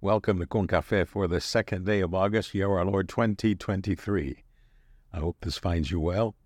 Welcome 0.00 0.38
to 0.38 0.46
Con 0.46 0.68
Cafe 0.68 1.06
for 1.06 1.26
the 1.26 1.40
second 1.40 1.84
day 1.84 1.98
of 2.02 2.14
August, 2.14 2.54
year 2.54 2.70
our 2.70 2.84
Lord 2.84 3.08
2023. 3.08 4.44
I 5.12 5.18
hope 5.18 5.38
this 5.40 5.58
finds 5.58 5.90
you 5.90 5.98
well. 5.98 6.36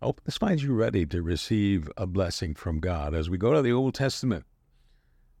I 0.00 0.06
hope 0.06 0.22
this 0.24 0.38
finds 0.38 0.62
you 0.62 0.72
ready 0.72 1.04
to 1.04 1.20
receive 1.20 1.90
a 1.98 2.06
blessing 2.06 2.54
from 2.54 2.80
God 2.80 3.14
as 3.14 3.28
we 3.28 3.36
go 3.36 3.52
to 3.52 3.60
the 3.60 3.70
Old 3.70 3.92
Testament, 3.92 4.46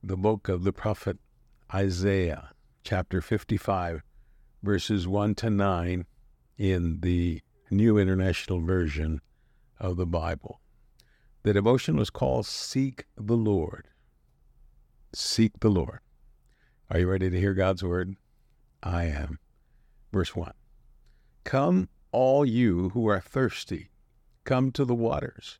the 0.02 0.18
book 0.18 0.50
of 0.50 0.64
the 0.64 0.72
prophet 0.74 1.16
Isaiah, 1.72 2.50
chapter 2.84 3.22
55, 3.22 4.02
verses 4.62 5.08
1 5.08 5.34
to 5.36 5.48
9 5.48 6.04
in 6.58 7.00
the 7.00 7.40
New 7.70 7.96
International 7.96 8.60
Version 8.60 9.22
of 9.80 9.96
the 9.96 10.04
Bible. 10.04 10.60
The 11.42 11.54
devotion 11.54 11.96
was 11.96 12.10
called 12.10 12.44
Seek 12.44 13.06
the 13.16 13.34
Lord. 13.34 13.88
Seek 15.14 15.60
the 15.60 15.70
Lord. 15.70 16.00
Are 16.88 17.00
you 17.00 17.08
ready 17.08 17.30
to 17.30 17.40
hear 17.40 17.52
God's 17.52 17.82
word? 17.82 18.14
I 18.80 19.06
am. 19.06 19.40
Verse 20.12 20.36
1 20.36 20.52
Come, 21.42 21.88
all 22.12 22.44
you 22.44 22.90
who 22.90 23.08
are 23.08 23.18
thirsty, 23.18 23.90
come 24.44 24.70
to 24.72 24.84
the 24.84 24.94
waters. 24.94 25.58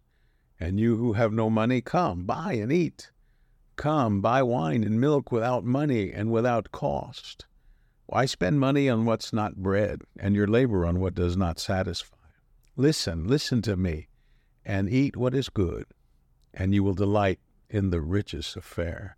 And 0.61 0.79
you 0.79 0.97
who 0.97 1.15
have 1.15 1.33
no 1.33 1.51
money, 1.51 1.81
come, 1.81 2.25
buy 2.25 2.53
and 2.55 2.73
eat. 2.73 3.11
Come, 3.75 4.21
buy 4.21 4.43
wine 4.43 4.85
and 4.85 5.01
milk 5.01 5.33
without 5.33 5.65
money 5.65 6.13
and 6.13 6.31
without 6.31 6.71
cost. 6.71 7.45
Why 8.07 8.25
spend 8.25 8.61
money 8.61 8.89
on 8.89 9.05
what's 9.05 9.33
not 9.33 9.57
bread, 9.57 10.03
and 10.19 10.37
your 10.37 10.47
labor 10.47 10.87
on 10.87 11.01
what 11.01 11.17
does 11.17 11.37
not 11.37 11.59
satisfy? 11.59 12.17
Listen, 12.77 13.27
listen 13.27 13.63
to 13.63 13.77
me, 13.77 14.07
and 14.65 14.89
eat 14.89 15.17
what 15.17 15.35
is 15.35 15.49
good, 15.49 15.87
and 16.55 16.73
you 16.73 16.85
will 16.85 16.95
delight 16.95 17.41
in 17.69 17.91
the 17.91 18.01
richest 18.01 18.57
of 18.57 18.65
fare. 18.65 19.16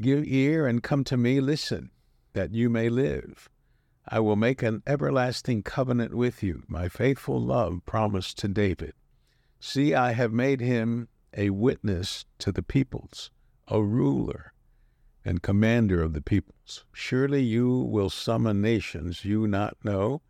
Give 0.00 0.24
ear 0.26 0.66
and 0.66 0.82
come 0.82 1.04
to 1.04 1.16
me, 1.16 1.40
listen, 1.40 1.90
that 2.32 2.52
you 2.52 2.68
may 2.68 2.88
live. 2.88 3.48
I 4.08 4.20
will 4.20 4.36
make 4.36 4.62
an 4.62 4.82
everlasting 4.86 5.62
covenant 5.62 6.14
with 6.14 6.42
you, 6.42 6.64
my 6.66 6.88
faithful 6.88 7.40
love 7.40 7.86
promised 7.86 8.36
to 8.38 8.48
David. 8.48 8.92
See, 9.60 9.94
I 9.94 10.12
have 10.12 10.32
made 10.32 10.60
him 10.60 11.08
a 11.32 11.50
witness 11.50 12.26
to 12.38 12.52
the 12.52 12.62
peoples, 12.62 13.30
a 13.68 13.82
ruler 13.82 14.52
and 15.24 15.42
commander 15.42 16.02
of 16.02 16.12
the 16.12 16.20
peoples. 16.20 16.84
Surely 16.92 17.42
you 17.42 17.70
will 17.70 18.10
summon 18.10 18.60
nations 18.60 19.24
you 19.24 19.46
not 19.46 19.76
know, 19.82 20.20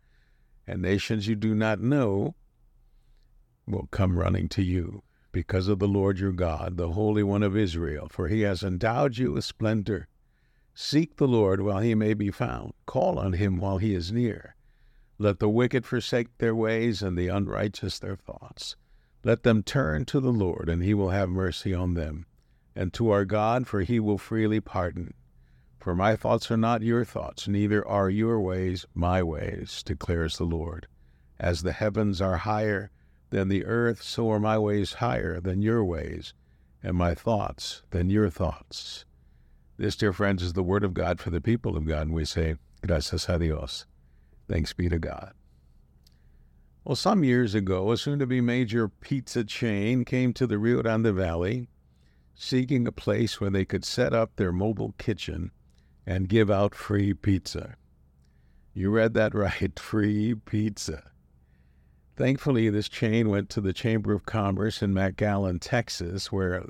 and 0.65 0.81
nations 0.81 1.27
you 1.27 1.35
do 1.35 1.53
not 1.53 1.81
know 1.81 2.35
will 3.67 3.87
come 3.91 4.17
running 4.17 4.47
to 4.49 4.61
you 4.61 5.03
because 5.35 5.67
of 5.67 5.79
the 5.79 5.87
Lord 5.87 6.17
your 6.17 6.31
God, 6.31 6.77
the 6.77 6.93
Holy 6.93 7.21
One 7.21 7.43
of 7.43 7.57
Israel, 7.57 8.07
for 8.09 8.29
he 8.29 8.43
has 8.43 8.63
endowed 8.63 9.17
you 9.17 9.33
with 9.33 9.43
splendor. 9.43 10.07
Seek 10.73 11.17
the 11.17 11.27
Lord 11.27 11.59
while 11.59 11.81
he 11.81 11.93
may 11.93 12.13
be 12.13 12.31
found, 12.31 12.71
call 12.85 13.19
on 13.19 13.33
him 13.33 13.57
while 13.57 13.77
he 13.77 13.93
is 13.93 14.13
near. 14.13 14.55
Let 15.17 15.39
the 15.39 15.49
wicked 15.49 15.85
forsake 15.85 16.37
their 16.37 16.55
ways 16.55 17.01
and 17.01 17.17
the 17.17 17.27
unrighteous 17.27 17.99
their 17.99 18.15
thoughts. 18.15 18.77
Let 19.25 19.43
them 19.43 19.61
turn 19.61 20.05
to 20.05 20.21
the 20.21 20.31
Lord, 20.31 20.69
and 20.69 20.81
he 20.81 20.93
will 20.93 21.09
have 21.09 21.27
mercy 21.27 21.73
on 21.73 21.95
them, 21.95 22.25
and 22.73 22.93
to 22.93 23.09
our 23.09 23.25
God, 23.25 23.67
for 23.67 23.81
he 23.81 23.99
will 23.99 24.17
freely 24.17 24.61
pardon. 24.61 25.13
For 25.81 25.93
my 25.93 26.15
thoughts 26.15 26.49
are 26.49 26.55
not 26.55 26.81
your 26.81 27.03
thoughts, 27.03 27.45
neither 27.45 27.85
are 27.85 28.09
your 28.09 28.39
ways 28.39 28.85
my 28.93 29.21
ways, 29.21 29.83
declares 29.83 30.37
the 30.37 30.45
Lord. 30.45 30.87
As 31.37 31.61
the 31.61 31.73
heavens 31.73 32.21
are 32.21 32.37
higher 32.37 32.89
than 33.35 33.49
the 33.49 33.65
earth, 33.65 34.01
so 34.01 34.31
are 34.31 34.39
my 34.39 34.57
ways 34.57 34.93
higher 34.93 35.41
than 35.41 35.61
your 35.61 35.83
ways, 35.83 36.33
and 36.81 36.95
my 36.95 37.13
thoughts 37.13 37.83
than 37.89 38.09
your 38.09 38.29
thoughts. 38.29 39.03
This, 39.75 39.97
dear 39.97 40.13
friends, 40.13 40.41
is 40.41 40.53
the 40.53 40.63
word 40.63 40.85
of 40.85 40.93
God 40.93 41.19
for 41.19 41.31
the 41.31 41.41
people 41.41 41.75
of 41.75 41.85
God, 41.85 42.03
and 42.03 42.13
we 42.13 42.23
say, 42.23 42.55
Gracias 42.87 43.27
a 43.27 43.37
Dios. 43.37 43.85
Thanks 44.47 44.71
be 44.71 44.87
to 44.87 44.97
God. 44.97 45.33
Well, 46.85 46.95
some 46.95 47.25
years 47.25 47.53
ago, 47.53 47.91
a 47.91 47.97
soon 47.97 48.19
to 48.19 48.25
be 48.25 48.39
major 48.39 48.87
pizza 48.87 49.43
chain 49.43 50.05
came 50.05 50.31
to 50.31 50.47
the 50.47 50.57
Rio 50.57 50.81
Grande 50.81 51.13
Valley 51.13 51.67
seeking 52.35 52.87
a 52.87 52.91
place 52.93 53.41
where 53.41 53.49
they 53.49 53.65
could 53.65 53.83
set 53.83 54.13
up 54.13 54.37
their 54.37 54.53
mobile 54.53 54.93
kitchen 54.97 55.51
and 56.05 56.29
give 56.29 56.49
out 56.49 56.73
free 56.73 57.13
pizza. 57.13 57.75
You 58.73 58.91
read 58.91 59.13
that 59.15 59.35
right 59.35 59.77
free 59.77 60.35
pizza. 60.35 61.11
Thankfully, 62.15 62.69
this 62.69 62.87
chain 62.87 63.29
went 63.29 63.49
to 63.49 63.61
the 63.61 63.73
Chamber 63.73 64.13
of 64.13 64.25
Commerce 64.25 64.81
in 64.81 64.93
McAllen, 64.93 65.59
Texas, 65.59 66.31
where 66.31 66.63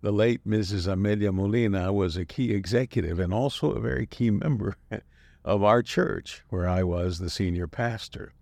the 0.00 0.12
late 0.12 0.46
Mrs. 0.46 0.86
Amelia 0.86 1.32
Molina 1.32 1.92
was 1.92 2.16
a 2.16 2.24
key 2.24 2.52
executive 2.52 3.18
and 3.18 3.34
also 3.34 3.72
a 3.72 3.80
very 3.80 4.06
key 4.06 4.30
member 4.30 4.76
of 5.44 5.64
our 5.64 5.82
church, 5.82 6.44
where 6.50 6.68
I 6.68 6.84
was 6.84 7.18
the 7.18 7.30
senior 7.30 7.66
pastor. 7.66 8.32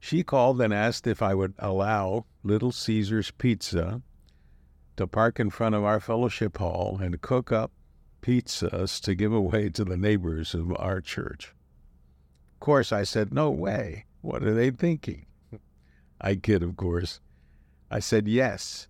She 0.00 0.24
called 0.24 0.60
and 0.60 0.74
asked 0.74 1.06
if 1.06 1.22
I 1.22 1.32
would 1.32 1.54
allow 1.60 2.26
Little 2.42 2.72
Caesar's 2.72 3.30
Pizza 3.30 4.02
to 4.96 5.06
park 5.06 5.38
in 5.38 5.48
front 5.48 5.76
of 5.76 5.84
our 5.84 6.00
fellowship 6.00 6.58
hall 6.58 6.98
and 7.00 7.20
cook 7.20 7.52
up 7.52 7.70
pizzas 8.20 9.00
to 9.02 9.14
give 9.14 9.32
away 9.32 9.68
to 9.68 9.84
the 9.84 9.96
neighbors 9.96 10.54
of 10.54 10.74
our 10.76 11.00
church. 11.00 11.54
Of 12.54 12.60
course, 12.60 12.90
I 12.90 13.04
said, 13.04 13.32
No 13.32 13.50
way. 13.50 14.06
What 14.22 14.42
are 14.42 14.54
they 14.54 14.70
thinking? 14.70 15.26
I 16.24 16.36
kid, 16.36 16.62
of 16.62 16.74
course. 16.78 17.20
I 17.90 17.98
said 17.98 18.26
yes 18.28 18.88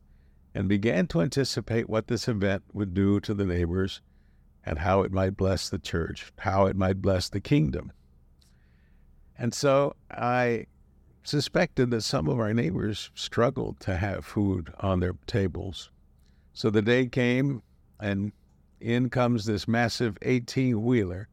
and 0.54 0.68
began 0.68 1.08
to 1.08 1.20
anticipate 1.20 1.88
what 1.88 2.06
this 2.06 2.28
event 2.28 2.62
would 2.72 2.94
do 2.94 3.18
to 3.18 3.34
the 3.34 3.44
neighbors 3.44 4.00
and 4.64 4.78
how 4.78 5.02
it 5.02 5.10
might 5.10 5.36
bless 5.36 5.68
the 5.68 5.80
church, 5.80 6.32
how 6.38 6.66
it 6.66 6.76
might 6.76 7.02
bless 7.02 7.28
the 7.28 7.40
kingdom. 7.40 7.90
And 9.36 9.52
so 9.52 9.96
I 10.12 10.66
suspected 11.24 11.90
that 11.90 12.02
some 12.02 12.28
of 12.28 12.38
our 12.38 12.54
neighbors 12.54 13.10
struggled 13.16 13.80
to 13.80 13.96
have 13.96 14.24
food 14.24 14.72
on 14.78 15.00
their 15.00 15.14
tables. 15.26 15.90
So 16.52 16.70
the 16.70 16.82
day 16.82 17.06
came, 17.06 17.64
and 17.98 18.30
in 18.80 19.10
comes 19.10 19.44
this 19.44 19.66
massive 19.66 20.16
18 20.22 20.84
wheeler, 20.84 21.28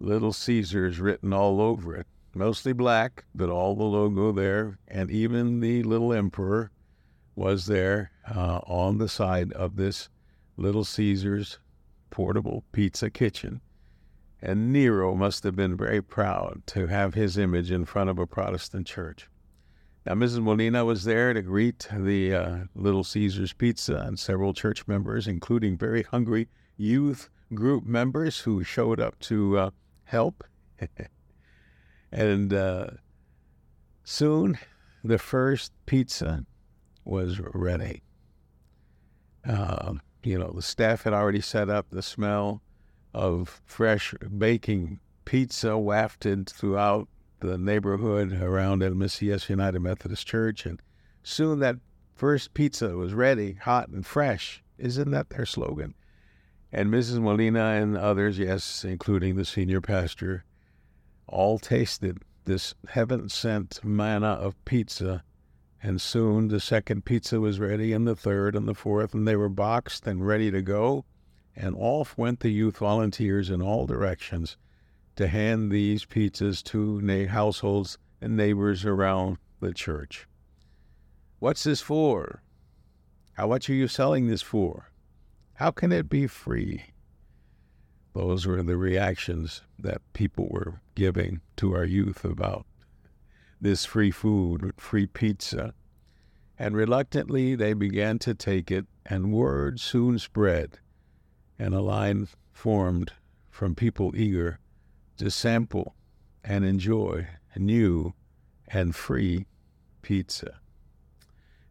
Little 0.00 0.32
Caesars 0.32 0.98
written 0.98 1.32
all 1.32 1.60
over 1.60 1.94
it 1.94 2.08
mostly 2.34 2.72
black, 2.72 3.24
but 3.34 3.48
all 3.48 3.74
the 3.74 3.84
logo 3.84 4.32
there, 4.32 4.78
and 4.88 5.10
even 5.10 5.60
the 5.60 5.82
little 5.82 6.12
emperor 6.12 6.70
was 7.36 7.66
there 7.66 8.10
uh, 8.34 8.60
on 8.66 8.98
the 8.98 9.08
side 9.08 9.52
of 9.52 9.76
this 9.76 10.08
Little 10.56 10.84
Caesar's 10.84 11.58
portable 12.10 12.64
pizza 12.72 13.10
kitchen. 13.10 13.60
And 14.40 14.72
Nero 14.72 15.14
must 15.14 15.42
have 15.44 15.56
been 15.56 15.76
very 15.76 16.02
proud 16.02 16.62
to 16.66 16.86
have 16.86 17.14
his 17.14 17.38
image 17.38 17.70
in 17.70 17.84
front 17.84 18.10
of 18.10 18.18
a 18.18 18.26
Protestant 18.26 18.86
church. 18.86 19.28
Now, 20.06 20.12
Mrs. 20.14 20.42
Molina 20.42 20.84
was 20.84 21.04
there 21.04 21.32
to 21.32 21.40
greet 21.40 21.88
the 21.90 22.34
uh, 22.34 22.56
Little 22.74 23.04
Caesar's 23.04 23.54
Pizza 23.54 23.96
and 23.96 24.18
several 24.18 24.52
church 24.52 24.86
members, 24.86 25.26
including 25.26 25.78
very 25.78 26.02
hungry 26.02 26.48
youth 26.76 27.30
group 27.54 27.84
members 27.86 28.40
who 28.40 28.62
showed 28.62 29.00
up 29.00 29.18
to 29.20 29.58
uh, 29.58 29.70
help. 30.04 30.44
And 32.14 32.54
uh, 32.54 32.86
soon 34.04 34.56
the 35.02 35.18
first 35.18 35.72
pizza 35.84 36.46
was 37.04 37.40
ready. 37.40 38.04
Uh, 39.46 39.94
you 40.22 40.38
know, 40.38 40.52
the 40.54 40.62
staff 40.62 41.02
had 41.02 41.12
already 41.12 41.40
set 41.40 41.68
up 41.68 41.86
the 41.90 42.02
smell 42.02 42.62
of 43.12 43.60
fresh 43.66 44.14
baking 44.38 45.00
pizza 45.24 45.76
wafted 45.76 46.48
throughout 46.48 47.08
the 47.40 47.58
neighborhood 47.58 48.32
around 48.40 48.78
Messias 48.96 49.50
United 49.50 49.80
Methodist 49.80 50.24
Church. 50.24 50.66
And 50.66 50.80
soon 51.24 51.58
that 51.58 51.76
first 52.14 52.54
pizza 52.54 52.90
was 52.96 53.12
ready, 53.12 53.54
hot 53.54 53.88
and 53.88 54.06
fresh. 54.06 54.62
Isn't 54.78 55.10
that 55.10 55.30
their 55.30 55.46
slogan? 55.46 55.94
And 56.72 56.92
Mrs. 56.92 57.20
Molina 57.20 57.64
and 57.64 57.96
others, 57.96 58.38
yes, 58.38 58.84
including 58.84 59.34
the 59.34 59.44
senior 59.44 59.80
pastor, 59.80 60.44
all 61.26 61.58
tasted 61.58 62.18
this 62.44 62.74
heaven 62.88 63.28
sent 63.28 63.82
manna 63.84 64.28
of 64.28 64.62
pizza. 64.64 65.24
And 65.82 66.00
soon 66.00 66.48
the 66.48 66.60
second 66.60 67.04
pizza 67.04 67.40
was 67.40 67.60
ready, 67.60 67.92
and 67.92 68.06
the 68.06 68.16
third, 68.16 68.54
and 68.54 68.66
the 68.66 68.74
fourth, 68.74 69.14
and 69.14 69.26
they 69.28 69.36
were 69.36 69.48
boxed 69.48 70.06
and 70.06 70.26
ready 70.26 70.50
to 70.50 70.62
go. 70.62 71.04
And 71.54 71.76
off 71.78 72.16
went 72.16 72.40
the 72.40 72.50
youth 72.50 72.78
volunteers 72.78 73.50
in 73.50 73.60
all 73.62 73.86
directions 73.86 74.56
to 75.16 75.28
hand 75.28 75.70
these 75.70 76.04
pizzas 76.04 76.62
to 76.64 77.00
na- 77.00 77.28
households 77.28 77.98
and 78.20 78.36
neighbors 78.36 78.84
around 78.84 79.38
the 79.60 79.72
church. 79.72 80.26
What's 81.38 81.64
this 81.64 81.80
for? 81.80 82.42
How 83.34 83.48
much 83.48 83.68
are 83.68 83.74
you 83.74 83.88
selling 83.88 84.26
this 84.26 84.42
for? 84.42 84.90
How 85.54 85.70
can 85.70 85.92
it 85.92 86.08
be 86.08 86.26
free? 86.26 86.93
Those 88.14 88.46
were 88.46 88.62
the 88.62 88.76
reactions 88.76 89.62
that 89.78 90.00
people 90.12 90.46
were 90.48 90.80
giving 90.94 91.40
to 91.56 91.74
our 91.74 91.84
youth 91.84 92.24
about 92.24 92.64
this 93.60 93.84
free 93.84 94.12
food, 94.12 94.72
free 94.76 95.06
pizza. 95.06 95.74
And 96.56 96.76
reluctantly 96.76 97.56
they 97.56 97.72
began 97.72 98.20
to 98.20 98.34
take 98.34 98.70
it, 98.70 98.86
and 99.04 99.32
word 99.32 99.80
soon 99.80 100.18
spread, 100.20 100.78
and 101.58 101.74
a 101.74 101.80
line 101.80 102.28
formed 102.52 103.12
from 103.50 103.74
people 103.74 104.14
eager 104.16 104.60
to 105.16 105.30
sample 105.30 105.94
and 106.44 106.64
enjoy 106.64 107.26
new 107.56 108.14
and 108.68 108.94
free 108.94 109.46
pizza. 110.02 110.60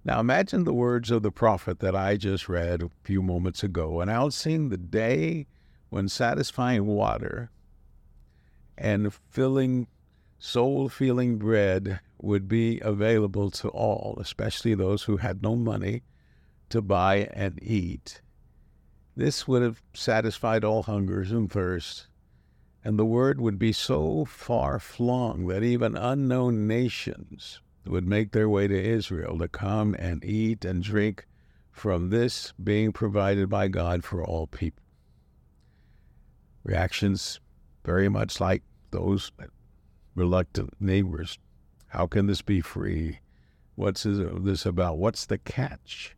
Now 0.03 0.19
imagine 0.19 0.65
the 0.65 0.73
words 0.73 1.09
of 1.11 1.23
the 1.23 1.31
prophet 1.31 1.79
that 1.79 1.95
I 1.95 2.17
just 2.17 2.49
read 2.49 2.83
a 2.83 2.89
few 3.03 3.21
moments 3.21 3.63
ago, 3.63 4.01
announcing 4.01 4.67
the 4.67 4.77
day 4.77 5.47
when 5.93 6.09
satisfying 6.09 6.87
water 6.87 7.51
and 8.75 9.13
filling, 9.29 9.85
soul 10.39 10.89
filling 10.89 11.37
bread 11.37 11.99
would 12.19 12.47
be 12.47 12.79
available 12.79 13.51
to 13.51 13.67
all, 13.69 14.17
especially 14.19 14.73
those 14.73 15.03
who 15.03 15.17
had 15.17 15.43
no 15.43 15.55
money 15.55 16.01
to 16.67 16.81
buy 16.81 17.29
and 17.33 17.61
eat. 17.61 18.21
This 19.15 19.47
would 19.47 19.61
have 19.61 19.83
satisfied 19.93 20.63
all 20.63 20.81
hungers 20.81 21.31
and 21.31 21.51
thirsts, 21.51 22.07
and 22.83 22.97
the 22.97 23.05
word 23.05 23.39
would 23.39 23.59
be 23.59 23.71
so 23.71 24.25
far 24.25 24.79
flung 24.79 25.45
that 25.45 25.61
even 25.61 25.95
unknown 25.95 26.65
nations 26.65 27.61
would 27.85 28.07
make 28.07 28.31
their 28.31 28.49
way 28.49 28.67
to 28.67 28.83
Israel 28.83 29.37
to 29.37 29.47
come 29.47 29.93
and 29.99 30.25
eat 30.25 30.65
and 30.65 30.81
drink 30.81 31.27
from 31.71 32.09
this 32.09 32.51
being 32.53 32.91
provided 32.91 33.47
by 33.47 33.67
God 33.67 34.03
for 34.03 34.25
all 34.25 34.47
people. 34.47 34.82
Reactions 36.63 37.39
very 37.83 38.09
much 38.09 38.39
like 38.39 38.63
those 38.91 39.31
reluctant 40.15 40.73
neighbors. 40.79 41.37
How 41.87 42.07
can 42.07 42.27
this 42.27 42.41
be 42.41 42.61
free? 42.61 43.19
What's 43.75 44.05
uh, 44.05 44.29
this 44.39 44.65
about? 44.65 44.97
What's 44.97 45.25
the 45.25 45.37
catch? 45.37 46.15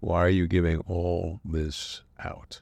Why 0.00 0.24
are 0.24 0.28
you 0.28 0.46
giving 0.46 0.78
all 0.80 1.40
this 1.44 2.02
out? 2.18 2.60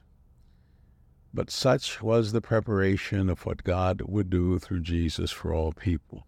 But 1.33 1.49
such 1.49 2.01
was 2.01 2.31
the 2.31 2.41
preparation 2.41 3.29
of 3.29 3.45
what 3.45 3.63
God 3.63 4.01
would 4.05 4.29
do 4.29 4.59
through 4.59 4.81
Jesus 4.81 5.31
for 5.31 5.53
all 5.53 5.73
people. 5.73 6.27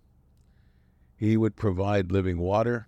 He 1.16 1.38
would 1.38 1.56
provide 1.56 2.12
living 2.12 2.40
water 2.40 2.88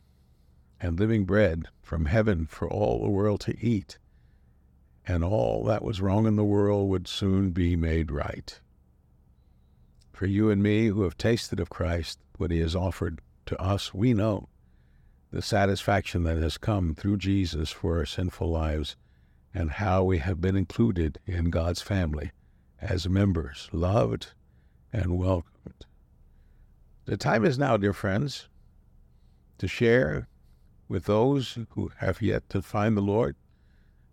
and 0.79 0.99
living 0.99 1.25
bread 1.25 1.67
from 1.81 2.05
heaven 2.05 2.45
for 2.45 2.69
all 2.69 3.01
the 3.01 3.09
world 3.09 3.41
to 3.41 3.57
eat, 3.65 3.97
and 5.07 5.23
all 5.23 5.63
that 5.63 5.83
was 5.83 6.01
wrong 6.01 6.27
in 6.27 6.35
the 6.35 6.43
world 6.43 6.89
would 6.89 7.07
soon 7.07 7.51
be 7.51 7.75
made 7.75 8.11
right. 8.11 8.59
For 10.11 10.25
you 10.25 10.49
and 10.49 10.61
me 10.61 10.87
who 10.87 11.03
have 11.03 11.17
tasted 11.17 11.59
of 11.59 11.69
Christ, 11.69 12.19
what 12.37 12.51
he 12.51 12.59
has 12.59 12.75
offered 12.75 13.21
to 13.45 13.59
us, 13.61 13.93
we 13.93 14.13
know 14.13 14.49
the 15.31 15.41
satisfaction 15.41 16.23
that 16.23 16.37
has 16.37 16.57
come 16.57 16.93
through 16.93 17.17
Jesus 17.17 17.69
for 17.71 17.97
our 17.97 18.05
sinful 18.05 18.49
lives 18.49 18.95
and 19.53 19.71
how 19.71 20.03
we 20.03 20.17
have 20.17 20.41
been 20.41 20.55
included 20.55 21.19
in 21.25 21.49
God's 21.49 21.81
family 21.81 22.31
as 22.81 23.07
members, 23.07 23.69
loved 23.71 24.33
and 24.91 25.17
welcomed. 25.17 25.85
The 27.05 27.17
time 27.17 27.45
is 27.45 27.57
now, 27.57 27.77
dear 27.77 27.93
friends, 27.93 28.49
to 29.57 29.67
share 29.67 30.27
with 30.87 31.05
those 31.05 31.57
who 31.69 31.91
have 31.97 32.21
yet 32.21 32.49
to 32.49 32.61
find 32.61 32.95
the 32.95 33.01
Lord 33.01 33.35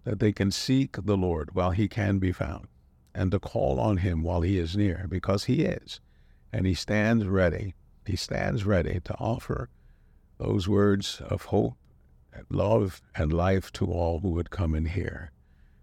that 0.04 0.20
they 0.20 0.32
can 0.32 0.50
seek 0.50 0.96
the 1.04 1.16
Lord 1.16 1.54
while 1.54 1.72
he 1.72 1.88
can 1.88 2.18
be 2.18 2.32
found 2.32 2.68
and 3.14 3.30
to 3.30 3.38
call 3.38 3.80
on 3.80 3.98
him 3.98 4.22
while 4.22 4.42
he 4.42 4.58
is 4.58 4.76
near 4.76 5.06
because 5.08 5.44
he 5.44 5.62
is 5.64 6.00
and 6.52 6.66
he 6.66 6.74
stands 6.74 7.26
ready. 7.26 7.74
He 8.06 8.16
stands 8.16 8.64
ready 8.64 9.00
to 9.04 9.14
offer 9.18 9.68
those 10.38 10.68
words 10.68 11.20
of 11.28 11.46
hope, 11.46 11.74
and 12.32 12.44
love, 12.50 13.00
and 13.14 13.32
life 13.32 13.72
to 13.72 13.86
all 13.86 14.20
who 14.20 14.30
would 14.30 14.50
come 14.50 14.74
and 14.74 14.88
hear. 14.88 15.30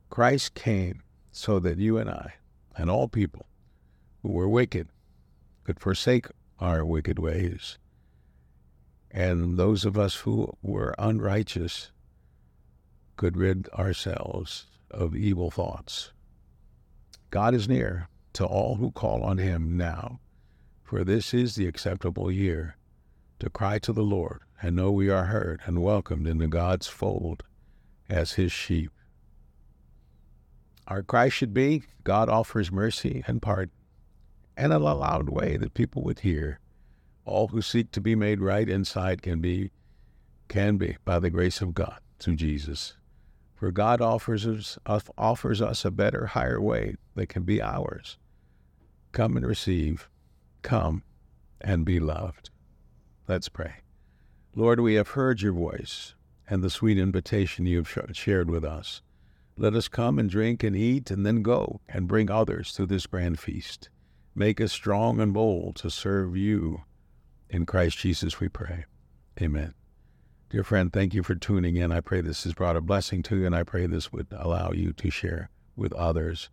Christ 0.09 0.53
came 0.53 1.01
so 1.31 1.59
that 1.59 1.77
you 1.77 1.97
and 1.97 2.09
I, 2.09 2.33
and 2.77 2.89
all 2.89 3.07
people 3.07 3.47
who 4.21 4.29
were 4.31 4.50
wicked, 4.50 4.89
could 5.63 5.79
forsake 5.79 6.27
our 6.59 6.85
wicked 6.85 7.18
ways. 7.18 7.77
And 9.09 9.57
those 9.57 9.83
of 9.85 9.97
us 9.97 10.15
who 10.15 10.56
were 10.62 10.95
unrighteous 11.00 11.91
could 13.21 13.38
rid 13.38 13.69
ourselves 13.77 14.65
of 14.89 15.15
evil 15.15 15.51
thoughts. 15.51 16.12
God 17.29 17.53
is 17.53 17.69
near 17.69 18.07
to 18.33 18.44
all 18.44 18.77
who 18.77 18.89
call 18.89 19.21
on 19.21 19.38
him 19.38 19.77
now, 19.77 20.19
for 20.81 21.03
this 21.03 21.31
is 21.31 21.53
the 21.53 21.68
acceptable 21.68 22.31
year 22.31 22.77
to 23.38 23.47
cry 23.47 23.77
to 23.77 23.94
the 23.94 24.01
Lord 24.01 24.39
and 24.59 24.75
know 24.75 24.91
we 24.91 25.07
are 25.12 25.25
heard 25.25 25.62
and 25.68 25.83
welcomed 25.83 26.25
into 26.25 26.47
God's 26.47 26.88
fold 26.88 27.44
as 28.09 28.33
his 28.33 28.51
sheep. 28.51 28.89
Our 30.88 31.03
cry 31.03 31.29
should 31.29 31.53
be 31.53 31.83
God 32.03 32.27
offers 32.27 32.71
mercy 32.71 33.23
and 33.27 33.39
pardon, 33.39 33.75
and 34.57 34.73
in 34.73 34.81
a 34.81 34.95
loud 34.95 35.29
way 35.29 35.57
that 35.57 35.75
people 35.75 36.01
would 36.06 36.21
hear. 36.21 36.57
All 37.23 37.50
who 37.50 37.62
seek 37.62 37.91
to 37.91 38.01
be 38.01 38.15
made 38.15 38.41
right 38.41 38.68
inside 38.68 39.21
can 39.21 39.41
be, 39.41 39.69
can 40.47 40.77
be 40.77 40.97
by 41.06 41.19
the 41.19 41.29
grace 41.29 41.62
of 41.62 41.75
God 41.75 42.00
through 42.18 42.38
Jesus. 42.38 42.95
For 43.61 43.69
God 43.69 44.01
offers 44.01 44.47
us, 44.47 44.79
offers 45.19 45.61
us 45.61 45.85
a 45.85 45.91
better, 45.91 46.25
higher 46.25 46.59
way 46.59 46.95
that 47.13 47.29
can 47.29 47.43
be 47.43 47.61
ours. 47.61 48.17
Come 49.11 49.37
and 49.37 49.45
receive. 49.45 50.09
Come 50.63 51.03
and 51.61 51.85
be 51.85 51.99
loved. 51.99 52.49
Let's 53.27 53.49
pray. 53.49 53.73
Lord, 54.55 54.79
we 54.79 54.95
have 54.95 55.09
heard 55.09 55.43
your 55.43 55.53
voice 55.53 56.15
and 56.49 56.63
the 56.63 56.71
sweet 56.71 56.97
invitation 56.97 57.67
you 57.67 57.83
have 57.83 58.17
shared 58.17 58.49
with 58.49 58.65
us. 58.65 59.03
Let 59.55 59.75
us 59.75 59.87
come 59.87 60.17
and 60.17 60.27
drink 60.27 60.63
and 60.63 60.75
eat 60.75 61.11
and 61.11 61.23
then 61.23 61.43
go 61.43 61.81
and 61.87 62.07
bring 62.07 62.31
others 62.31 62.73
to 62.73 62.87
this 62.87 63.05
grand 63.05 63.39
feast. 63.39 63.91
Make 64.33 64.59
us 64.59 64.71
strong 64.71 65.19
and 65.19 65.35
bold 65.35 65.75
to 65.75 65.91
serve 65.91 66.35
you. 66.35 66.81
In 67.47 67.67
Christ 67.67 67.99
Jesus 67.99 68.39
we 68.39 68.49
pray. 68.49 68.85
Amen. 69.39 69.75
Dear 70.51 70.65
friend, 70.65 70.92
thank 70.92 71.13
you 71.13 71.24
for 71.24 71.33
tuning 71.33 71.77
in. 71.77 71.94
I 71.94 72.01
pray 72.01 72.19
this 72.19 72.44
has 72.44 72.53
brought 72.53 72.75
a 72.75 72.81
blessing 72.81 73.24
to 73.24 73.38
you, 73.38 73.45
and 73.45 73.56
I 73.56 73.63
pray 73.63 73.88
this 73.88 74.12
would 74.12 74.27
allow 74.31 74.74
you 74.74 74.92
to 74.92 75.09
share 75.09 75.50
with 75.77 75.94
others. 75.94 76.50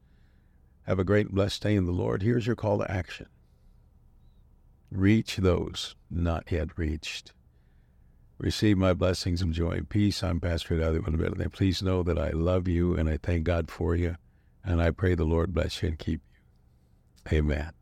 Have 0.87 1.01
a 1.01 1.05
great 1.05 1.31
blessed 1.33 1.65
day 1.65 1.75
in 1.75 1.85
the 1.85 1.91
Lord. 1.91 2.23
Here's 2.23 2.47
your 2.47 2.55
call 2.55 2.79
to 2.79 2.89
action 2.89 3.27
reach 4.93 5.37
those 5.39 5.97
not 6.09 6.53
yet 6.53 6.79
reached. 6.79 7.33
Receive 8.39 8.79
my 8.79 8.95
blessings 8.95 9.43
of 9.43 9.51
joy 9.51 9.73
and 9.73 9.89
peace. 9.89 10.23
I'm 10.23 10.39
Pastor 10.39 10.79
David 10.79 11.53
Please 11.53 11.83
know 11.83 12.05
that 12.05 12.21
I 12.21 12.31
love 12.31 12.69
you 12.69 12.95
and 12.95 13.09
I 13.09 13.19
thank 13.21 13.43
God 13.43 13.69
for 13.69 13.97
you. 13.97 14.15
And 14.65 14.81
I 14.81 14.93
pray 14.93 15.17
the 15.17 15.25
Lord 15.25 15.53
bless 15.53 15.83
you 15.83 15.89
and 15.89 15.99
keep 15.99 16.21
you. 17.33 17.39
Amen. 17.39 17.73